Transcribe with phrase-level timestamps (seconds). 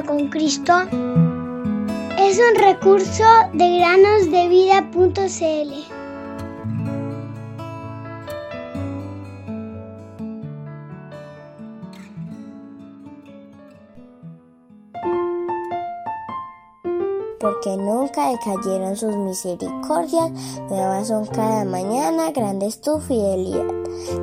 [0.00, 0.72] con Cristo
[2.18, 5.92] es un recurso de granosdevida.cl.
[17.38, 20.30] porque nunca decayeron sus misericordias,
[20.70, 23.66] nuevas son cada mañana, grande es tu fidelidad.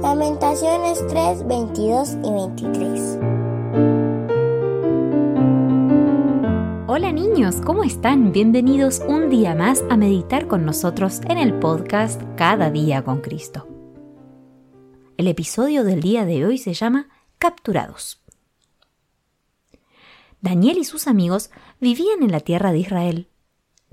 [0.01, 3.38] Lamentaciones 3, 22 y 23.
[6.99, 8.33] Hola niños, ¿cómo están?
[8.33, 13.69] Bienvenidos un día más a meditar con nosotros en el podcast Cada día con Cristo.
[15.15, 18.21] El episodio del día de hoy se llama Capturados.
[20.41, 23.29] Daniel y sus amigos vivían en la tierra de Israel,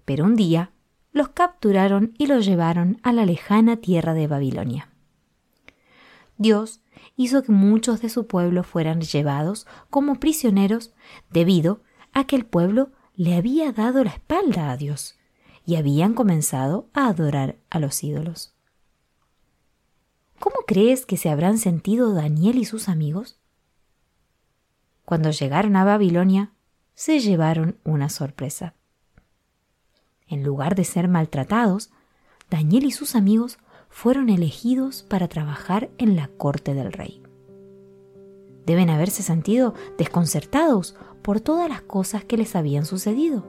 [0.04, 0.72] pero un día
[1.12, 4.90] los capturaron y los llevaron a la lejana tierra de Babilonia.
[6.38, 6.80] Dios
[7.14, 10.92] hizo que muchos de su pueblo fueran llevados como prisioneros
[11.30, 11.82] debido
[12.12, 15.16] a que el pueblo le había dado la espalda a Dios
[15.64, 18.54] y habían comenzado a adorar a los ídolos.
[20.38, 23.38] ¿Cómo crees que se habrán sentido Daniel y sus amigos?
[25.04, 26.52] Cuando llegaron a Babilonia,
[26.94, 28.74] se llevaron una sorpresa.
[30.28, 31.90] En lugar de ser maltratados,
[32.50, 37.25] Daniel y sus amigos fueron elegidos para trabajar en la corte del rey.
[38.66, 43.46] Deben haberse sentido desconcertados por todas las cosas que les habían sucedido.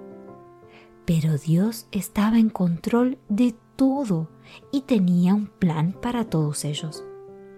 [1.05, 4.29] Pero Dios estaba en control de todo
[4.71, 7.03] y tenía un plan para todos ellos,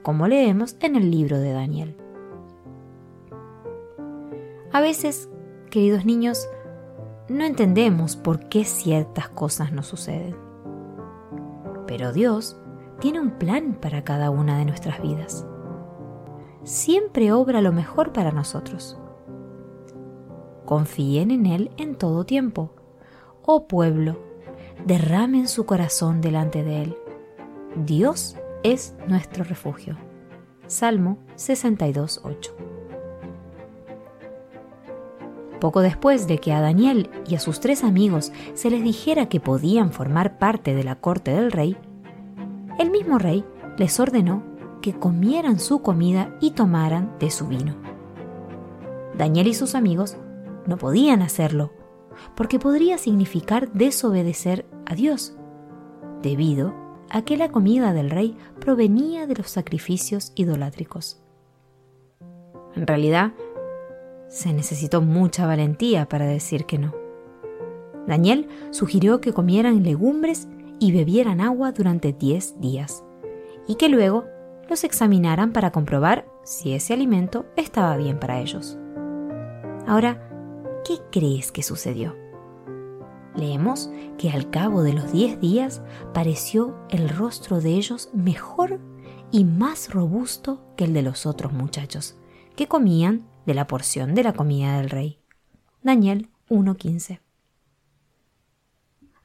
[0.04, 1.98] como leemos en el libro de Daniel.
[4.72, 5.30] A veces,
[5.72, 6.48] queridos niños,
[7.28, 10.36] no entendemos por qué ciertas cosas nos suceden.
[11.88, 12.60] Pero Dios
[13.00, 15.46] tiene un plan para cada una de nuestras vidas.
[16.64, 18.98] Siempre obra lo mejor para nosotros.
[20.66, 22.72] Confíen en Él en todo tiempo.
[23.44, 24.20] Oh pueblo,
[24.86, 26.98] derramen su corazón delante de Él.
[27.76, 29.98] Dios es nuestro refugio.
[30.68, 32.80] Salmo 62.8
[35.60, 39.40] poco después de que a Daniel y a sus tres amigos se les dijera que
[39.40, 41.78] podían formar parte de la corte del rey,
[42.80, 43.44] el mismo rey
[43.78, 44.44] les ordenó
[44.82, 47.76] que comieran su comida y tomaran de su vino.
[49.18, 50.18] Daniel y sus amigos
[50.66, 51.72] no podían hacerlo,
[52.36, 55.36] porque podría significar desobedecer a Dios,
[56.22, 56.74] debido
[57.10, 61.22] a que la comida del rey provenía de los sacrificios idolátricos.
[62.76, 63.34] En realidad,
[64.28, 66.94] se necesitó mucha valentía para decir que no.
[68.08, 70.48] Daniel sugirió que comieran legumbres
[70.80, 73.04] y bebieran agua durante 10 días,
[73.68, 74.26] y que luego
[74.70, 78.78] los examinaran para comprobar si ese alimento estaba bien para ellos.
[79.88, 80.30] Ahora,
[80.86, 82.16] ¿qué crees que sucedió?
[83.36, 85.82] Leemos que al cabo de los 10 días
[86.14, 88.80] pareció el rostro de ellos mejor
[89.32, 92.18] y más robusto que el de los otros muchachos,
[92.56, 95.20] que comían de la porción de la comida del rey.
[95.82, 97.20] Daniel 1.15.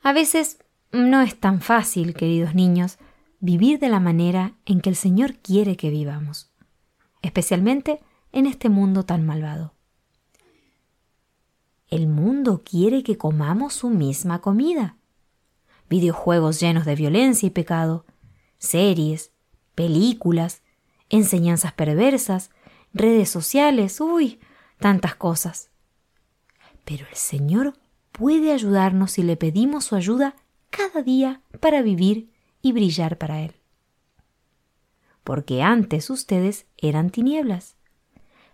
[0.03, 0.59] A veces
[0.93, 2.99] no es tan fácil, queridos niños,
[3.41, 6.53] vivir de la manera en que el Señor quiere que vivamos,
[7.23, 8.01] especialmente
[8.33, 9.75] en este mundo tan malvado.
[11.89, 14.97] El mundo quiere que comamos su misma comida.
[15.89, 18.05] Videojuegos llenos de violencia y pecado,
[18.59, 19.31] series,
[19.75, 20.63] películas,
[21.11, 22.51] enseñanzas perversas,
[22.93, 24.41] redes sociales, uy,
[24.79, 25.71] tantas cosas.
[26.85, 27.75] Pero el Señor
[28.11, 30.35] puede ayudarnos si le pedimos su ayuda
[30.71, 32.34] cada día para vivir
[32.65, 33.53] y brillar para Él.
[35.23, 37.77] Porque antes ustedes eran tinieblas,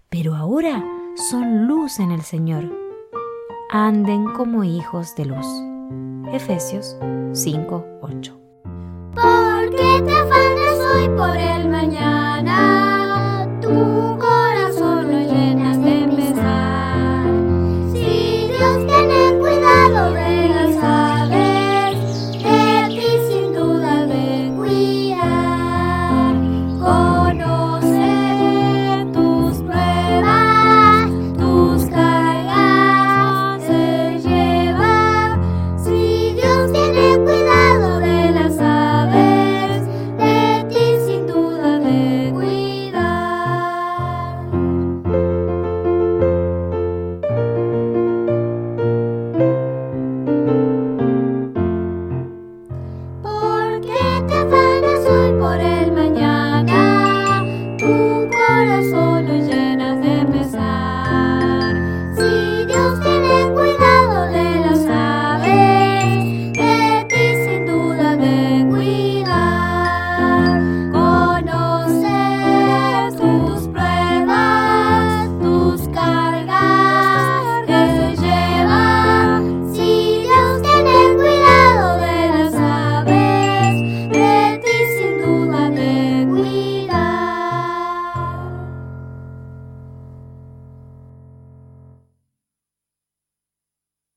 [0.08, 0.84] pero ahora
[1.30, 2.68] son luz en el Señor.
[3.70, 5.46] Anden como hijos de luz.
[6.32, 6.96] Efesios
[7.32, 8.36] 5:8.
[9.14, 12.19] ¿Por qué te hoy por el mañana?